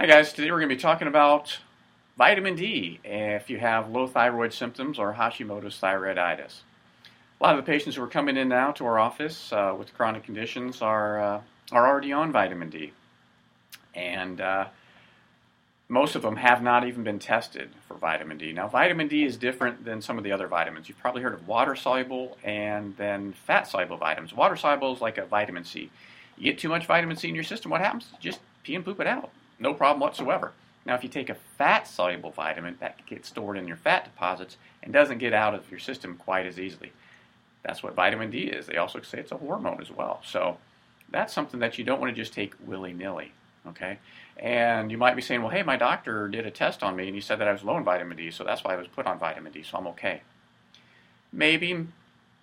Hi 0.00 0.06
guys, 0.06 0.32
today 0.32 0.50
we're 0.50 0.60
going 0.60 0.70
to 0.70 0.76
be 0.76 0.80
talking 0.80 1.08
about 1.08 1.58
vitamin 2.16 2.56
D 2.56 3.00
if 3.04 3.50
you 3.50 3.58
have 3.58 3.90
low 3.90 4.06
thyroid 4.06 4.54
symptoms 4.54 4.98
or 4.98 5.12
Hashimoto's 5.12 5.78
thyroiditis. 5.78 6.60
A 7.38 7.44
lot 7.44 7.58
of 7.58 7.62
the 7.62 7.70
patients 7.70 7.96
who 7.96 8.02
are 8.02 8.08
coming 8.08 8.38
in 8.38 8.48
now 8.48 8.70
to 8.72 8.86
our 8.86 8.98
office 8.98 9.52
uh, 9.52 9.74
with 9.78 9.92
chronic 9.92 10.24
conditions 10.24 10.80
are, 10.80 11.20
uh, 11.20 11.40
are 11.70 11.86
already 11.86 12.14
on 12.14 12.32
vitamin 12.32 12.70
D. 12.70 12.94
And 13.94 14.40
uh, 14.40 14.68
most 15.90 16.14
of 16.14 16.22
them 16.22 16.36
have 16.36 16.62
not 16.62 16.86
even 16.86 17.04
been 17.04 17.18
tested 17.18 17.68
for 17.86 17.92
vitamin 17.92 18.38
D. 18.38 18.54
Now, 18.54 18.68
vitamin 18.68 19.06
D 19.06 19.24
is 19.24 19.36
different 19.36 19.84
than 19.84 20.00
some 20.00 20.16
of 20.16 20.24
the 20.24 20.32
other 20.32 20.48
vitamins. 20.48 20.88
You've 20.88 20.98
probably 20.98 21.20
heard 21.20 21.34
of 21.34 21.46
water 21.46 21.76
soluble 21.76 22.38
and 22.42 22.96
then 22.96 23.34
fat 23.34 23.68
soluble 23.68 23.98
vitamins. 23.98 24.32
Water 24.32 24.56
soluble 24.56 24.94
is 24.94 25.02
like 25.02 25.18
a 25.18 25.26
vitamin 25.26 25.64
C. 25.64 25.90
You 26.38 26.44
get 26.44 26.58
too 26.58 26.70
much 26.70 26.86
vitamin 26.86 27.18
C 27.18 27.28
in 27.28 27.34
your 27.34 27.44
system, 27.44 27.70
what 27.70 27.82
happens? 27.82 28.06
Just 28.18 28.40
pee 28.62 28.74
and 28.74 28.82
poop 28.82 28.98
it 28.98 29.06
out 29.06 29.30
no 29.60 29.74
problem 29.74 30.00
whatsoever. 30.00 30.52
Now, 30.86 30.94
if 30.94 31.02
you 31.02 31.08
take 31.08 31.28
a 31.28 31.36
fat 31.58 31.86
soluble 31.86 32.30
vitamin, 32.30 32.76
that 32.80 33.06
gets 33.06 33.28
stored 33.28 33.58
in 33.58 33.68
your 33.68 33.76
fat 33.76 34.04
deposits 34.04 34.56
and 34.82 34.92
doesn't 34.92 35.18
get 35.18 35.34
out 35.34 35.54
of 35.54 35.70
your 35.70 35.78
system 35.78 36.16
quite 36.16 36.46
as 36.46 36.58
easily. 36.58 36.92
That's 37.62 37.82
what 37.82 37.94
vitamin 37.94 38.30
D 38.30 38.44
is. 38.44 38.66
They 38.66 38.78
also 38.78 39.00
say 39.02 39.18
it's 39.18 39.32
a 39.32 39.36
hormone 39.36 39.80
as 39.80 39.90
well. 39.90 40.22
So 40.24 40.56
that's 41.10 41.34
something 41.34 41.60
that 41.60 41.78
you 41.78 41.84
don't 41.84 42.00
want 42.00 42.14
to 42.14 42.20
just 42.20 42.32
take 42.32 42.54
willy 42.64 42.94
nilly. 42.94 43.32
Okay? 43.66 43.98
And 44.38 44.90
you 44.90 44.96
might 44.96 45.16
be 45.16 45.22
saying, 45.22 45.42
well, 45.42 45.50
hey, 45.50 45.62
my 45.62 45.76
doctor 45.76 46.28
did 46.28 46.46
a 46.46 46.50
test 46.50 46.82
on 46.82 46.96
me 46.96 47.06
and 47.06 47.14
he 47.14 47.20
said 47.20 47.38
that 47.40 47.48
I 47.48 47.52
was 47.52 47.62
low 47.62 47.76
in 47.76 47.84
vitamin 47.84 48.16
D, 48.16 48.30
so 48.30 48.42
that's 48.42 48.64
why 48.64 48.72
I 48.72 48.76
was 48.76 48.88
put 48.88 49.06
on 49.06 49.18
vitamin 49.18 49.52
D, 49.52 49.62
so 49.62 49.76
I'm 49.76 49.86
okay. 49.88 50.22
Maybe, 51.30 51.86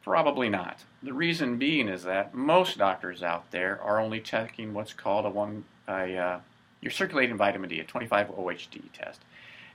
probably 0.04 0.48
not. 0.48 0.84
The 1.02 1.14
reason 1.14 1.58
being 1.58 1.90
is 1.90 2.04
that 2.04 2.36
most 2.36 2.78
doctors 2.78 3.24
out 3.24 3.50
there 3.50 3.82
are 3.82 4.00
only 4.00 4.20
checking 4.20 4.76
what's 4.76 4.94
called 4.94 5.26
a 5.26 5.30
one 5.30 5.66
a 5.88 6.18
uh, 6.18 6.40
your 6.82 6.92
circulating 6.92 7.38
vitamin 7.38 7.70
D, 7.70 7.80
a 7.80 7.84
25 7.84 8.30
OHD 8.30 8.92
test. 8.94 9.22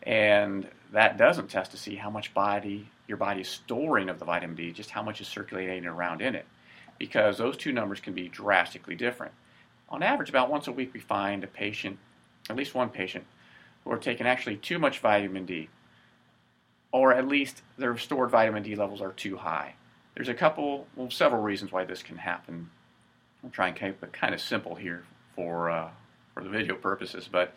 And 0.02 0.69
that 0.92 1.17
doesn't 1.17 1.48
test 1.48 1.70
to 1.72 1.77
see 1.77 1.97
how 1.97 2.11
much 2.11 2.34
body 2.34 2.89
your 3.06 3.17
body 3.17 3.42
is 3.42 3.48
storing 3.48 4.08
of 4.08 4.19
the 4.19 4.25
vitamin 4.25 4.56
D, 4.56 4.72
just 4.72 4.91
how 4.91 5.03
much 5.03 5.20
is 5.20 5.28
circulating 5.28 5.86
around 5.86 6.23
in 6.23 6.34
it. 6.34 6.47
Because 6.98 7.39
those 7.39 7.56
two 7.56 7.73
numbers 7.73 8.00
can 8.00 8.14
be 8.14 8.28
drastically 8.28 8.95
different. 8.95 9.33
On 9.89 10.03
average, 10.03 10.30
about 10.30 10.50
once 10.50 10.67
a 10.67 10.73
week, 10.73 10.95
we 10.95 11.00
find 11.00 11.45
a 11.45 11.48
patient, 11.48 11.98
at 12.48 12.56
least 12.56 12.75
one 12.75 12.89
patient, 12.89 13.25
who 13.84 13.92
are 13.92 13.98
taking 13.98 14.27
actually 14.27 14.56
too 14.56 14.78
much 14.78 15.00
vitamin 15.00 15.45
D, 15.45 15.69
or 16.92 17.12
at 17.12 17.28
least 17.28 17.62
their 17.77 17.97
stored 17.98 18.30
vitamin 18.30 18.62
D 18.62 18.77
levels 18.77 19.03
are 19.03 19.12
too 19.12 19.36
high. 19.36 19.75
There's 20.14 20.28
a 20.28 20.34
couple, 20.34 20.86
well, 20.95 21.11
several 21.11 21.42
reasons 21.42 21.73
why 21.73 21.84
this 21.84 22.03
can 22.03 22.19
happen. 22.19 22.70
I'll 23.42 23.50
try 23.50 23.69
and 23.69 23.77
keep 23.77 24.03
it 24.03 24.12
kind 24.12 24.34
of 24.34 24.41
simple 24.41 24.75
here 24.75 25.05
for 25.34 25.70
uh, 25.70 25.91
for 26.34 26.42
the 26.42 26.50
video 26.50 26.75
purposes, 26.75 27.28
but 27.30 27.55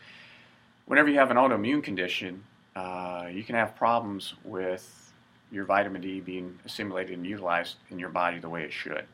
whenever 0.86 1.10
you 1.10 1.18
have 1.18 1.32
an 1.32 1.38
autoimmune 1.38 1.84
condition, 1.84 2.44
uh, 2.76 3.28
you 3.32 3.44
can 3.44 3.56
have 3.56 3.76
problems 3.76 4.34
with 4.44 5.14
your 5.52 5.66
vitamin 5.66 6.02
D 6.02 6.20
being 6.20 6.60
assimilated 6.66 7.18
and 7.18 7.26
utilized 7.26 7.78
in 7.90 8.00
your 8.00 8.10
body 8.10 8.40
the 8.40 8.50
way 8.50 8.64
it 8.64 8.74
should. 8.74 9.06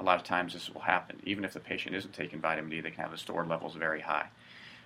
A 0.00 0.02
lot 0.02 0.16
of 0.18 0.24
times 0.24 0.52
this 0.52 0.70
will 0.70 0.80
happen. 0.80 1.20
Even 1.24 1.44
if 1.44 1.52
the 1.52 1.60
patient 1.60 1.94
isn't 1.94 2.14
taking 2.14 2.40
vitamin 2.40 2.70
D, 2.70 2.80
they 2.80 2.90
can 2.90 3.02
have 3.02 3.10
the 3.10 3.18
stored 3.18 3.48
levels 3.48 3.74
very 3.74 4.00
high. 4.00 4.26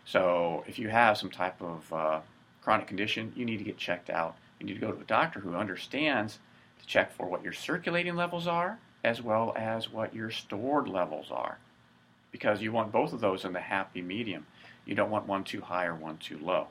So 0.05 0.64
if 0.67 0.78
you 0.78 0.89
have 0.89 1.19
some 1.19 1.30
type 1.30 1.61
of 1.61 1.92
uh, 1.92 2.20
chronic 2.62 2.86
condition, 2.86 3.33
you 3.36 3.45
need 3.45 3.58
to 3.58 3.64
get 3.64 3.77
checked 3.77 4.11
out. 4.11 4.36
You 4.58 4.67
need 4.67 4.75
to 4.75 4.80
go 4.80 4.92
to 4.92 5.01
a 5.01 5.05
doctor 5.05 5.41
who 5.41 5.55
understands 5.55 6.39
to 6.80 6.86
check 6.86 7.12
for 7.12 7.27
what 7.27 7.42
your 7.42 7.53
circulating 7.53 8.17
levels 8.17 8.47
are 8.47 8.78
as 9.05 9.23
well 9.23 9.53
as 9.56 9.91
what 9.91 10.14
your 10.14 10.30
stored 10.30 10.89
levels 10.89 11.30
are 11.30 11.58
because 12.37 12.61
you 12.61 12.70
want 12.70 12.92
both 12.92 13.15
of 13.15 13.20
those 13.20 13.47
in 13.47 13.55
the 13.55 13.61
happy 13.61 14.03
medium. 14.03 14.47
You 14.84 14.95
don't 14.95 15.09
want 15.09 15.27
one 15.27 15.42
too 15.42 15.62
high 15.62 15.87
or 15.87 15.95
one 15.95 16.19
too 16.19 16.39
low. 16.39 16.67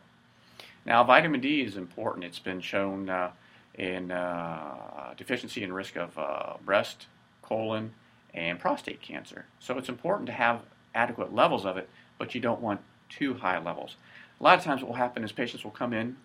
Now, 0.85 1.03
vitamin 1.03 1.41
D 1.41 1.61
is 1.61 1.75
important. 1.75 2.23
It's 2.23 2.37
been 2.37 2.61
shown 2.61 3.09
uh, 3.09 3.31
in 3.73 4.11
uh, 4.11 5.15
deficiency 5.17 5.63
and 5.63 5.73
risk 5.73 5.95
of 5.95 6.15
uh, 6.19 6.53
breast, 6.63 7.07
colon, 7.41 7.93
and 8.31 8.59
prostate 8.59 9.01
cancer. 9.01 9.47
So 9.59 9.79
it's 9.79 9.89
important 9.89 10.27
to 10.27 10.33
have 10.33 10.61
adequate 10.93 11.33
levels 11.33 11.65
of 11.65 11.77
it, 11.77 11.89
but 12.19 12.35
you 12.35 12.41
don't 12.41 12.61
want 12.61 12.81
too 13.09 13.33
high 13.33 13.57
levels. 13.57 13.95
A 14.39 14.43
lot 14.43 14.59
of 14.59 14.63
times, 14.63 14.83
what 14.83 14.89
will 14.89 14.97
happen 14.97 15.23
is 15.23 15.31
patients 15.31 15.63
will 15.63 15.71
come 15.71 15.93
in 15.93 15.99
and 15.99 16.15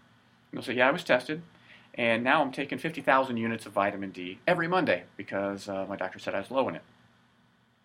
they'll 0.53 0.63
say, 0.63 0.75
Yeah, 0.75 0.89
I 0.89 0.91
was 0.91 1.03
tested, 1.03 1.41
and 1.95 2.23
now 2.23 2.43
I'm 2.43 2.53
taking 2.53 2.77
50,000 2.77 3.39
units 3.39 3.65
of 3.65 3.73
vitamin 3.73 4.11
D 4.11 4.39
every 4.47 4.69
Monday 4.69 5.05
because 5.17 5.67
uh, 5.67 5.87
my 5.89 5.97
doctor 5.97 6.19
said 6.19 6.35
I 6.35 6.41
was 6.41 6.51
low 6.51 6.69
in 6.69 6.75
it 6.75 6.83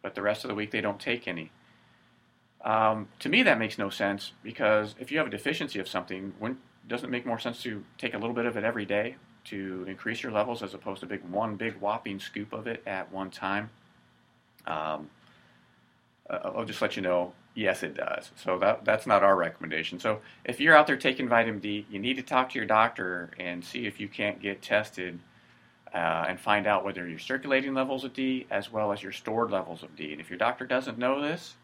but 0.06 0.14
the 0.14 0.22
rest 0.22 0.44
of 0.44 0.50
the 0.50 0.54
week 0.54 0.70
they 0.70 0.82
don't 0.82 1.00
take 1.00 1.28
any. 1.28 1.50
Um, 2.64 3.08
to 3.18 3.28
me, 3.28 3.42
that 3.42 3.58
makes 3.58 3.80
no 3.80 3.90
sense 3.90 4.34
because 4.44 4.94
if 5.00 5.12
you 5.12 5.18
have 5.18 5.26
a 5.26 5.32
deficiency 5.32 5.80
of 5.80 5.88
something, 5.88 6.32
doesn't 6.88 7.10
it 7.10 7.12
make 7.12 7.26
more 7.26 7.40
sense 7.40 7.64
to 7.64 7.84
take 7.98 8.14
a 8.14 8.20
little 8.20 8.36
bit 8.36 8.46
of 8.46 8.56
it 8.56 8.64
every 8.64 8.86
day 8.86 9.16
to 9.46 9.84
increase 9.88 10.22
your 10.22 10.32
levels 10.32 10.62
as 10.62 10.76
opposed 10.76 11.00
to 11.00 11.08
big 11.08 11.24
one 11.24 11.56
big 11.56 11.78
whopping 11.78 12.20
scoop 12.20 12.54
of 12.54 12.68
it 12.68 12.84
at 12.86 13.12
one 13.12 13.32
time? 13.32 13.72
Um, 14.68 15.10
I'll 16.30 16.66
just 16.66 16.84
let 16.84 16.96
you 16.96 17.02
know, 17.02 17.34
yes, 17.56 17.82
it 17.82 17.96
does. 17.96 18.30
So 18.36 18.60
that, 18.60 18.86
that's 18.86 19.08
not 19.08 19.24
our 19.24 19.36
recommendation. 19.36 20.00
So 20.00 20.20
if 20.44 20.60
you're 20.60 20.76
out 20.76 20.86
there 20.86 20.98
taking 20.98 21.28
vitamin 21.28 21.62
D, 21.62 21.88
you 21.90 21.98
need 21.98 22.18
to 22.18 22.24
talk 22.24 22.52
to 22.52 22.60
your 22.60 22.68
doctor 22.68 23.32
and 23.40 23.66
see 23.66 23.88
if 23.88 24.00
you 24.00 24.08
can't 24.08 24.40
get 24.40 24.62
tested 24.62 25.18
uh, 25.96 26.26
and 26.28 26.38
find 26.38 26.68
out 26.68 26.84
whether 26.84 27.08
you're 27.08 27.18
circulating 27.18 27.74
levels 27.74 28.04
of 28.04 28.14
D 28.14 28.46
as 28.52 28.70
well 28.70 28.92
as 28.92 29.02
your 29.02 29.14
stored 29.14 29.50
levels 29.50 29.82
of 29.82 29.96
D. 29.96 30.12
And 30.12 30.20
if 30.20 30.30
your 30.30 30.38
doctor 30.38 30.66
doesn't 30.66 30.98
know 30.98 31.22
this, 31.22 31.56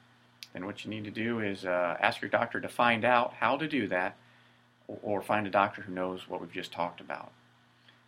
then 0.53 0.65
what 0.65 0.85
you 0.85 0.89
need 0.89 1.03
to 1.03 1.11
do 1.11 1.41
is 1.41 1.65
uh, 1.65 1.97
ask 1.99 2.21
your 2.21 2.29
doctor 2.29 2.61
to 2.61 2.69
find 2.69 3.03
out 3.03 3.33
how 3.33 3.57
to 3.57 3.67
do 3.67 3.87
that 3.87 4.15
or, 5.03 5.21
find 5.21 5.47
a 5.47 5.49
doctor 5.49 5.81
who 5.81 5.93
knows 5.93 6.27
what 6.27 6.41
we've 6.41 6.51
just 6.51 6.71
talked 6.71 6.99
about. 6.99 7.31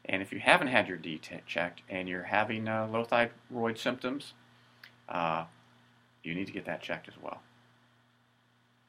And 0.06 0.22
if 0.22 0.34
you 0.34 0.40
haven't 0.40 0.68
had 0.68 0.88
your 0.88 0.98
D 0.98 1.20
checked 1.48 1.82
and 1.88 2.10
you're 2.10 2.24
having 2.24 2.68
uh, 2.68 2.88
low 2.92 3.06
thyroid 3.06 3.78
symptoms, 3.78 4.34
uh, 5.08 5.46
you 6.24 6.36
need 6.36 6.48
to 6.48 6.54
get 6.54 6.66
that 6.66 6.82
checked 6.82 7.08
as 7.08 7.14
well. 7.22 7.42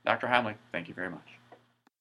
Dr. 0.05 0.27
Heimlich, 0.27 0.57
thank 0.73 0.89
you 0.89 0.95
very 0.95 1.11
much. 1.11 1.39